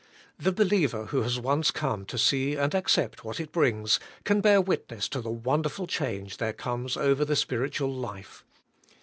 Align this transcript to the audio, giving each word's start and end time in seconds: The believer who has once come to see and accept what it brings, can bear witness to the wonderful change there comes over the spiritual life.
The 0.39 0.51
believer 0.51 1.05
who 1.05 1.21
has 1.21 1.39
once 1.39 1.69
come 1.69 2.05
to 2.07 2.17
see 2.17 2.55
and 2.55 2.73
accept 2.73 3.23
what 3.23 3.39
it 3.39 3.51
brings, 3.51 3.99
can 4.23 4.41
bear 4.41 4.59
witness 4.59 5.07
to 5.09 5.21
the 5.21 5.29
wonderful 5.29 5.85
change 5.85 6.37
there 6.37 6.53
comes 6.53 6.97
over 6.97 7.23
the 7.23 7.35
spiritual 7.35 7.93
life. 7.93 8.43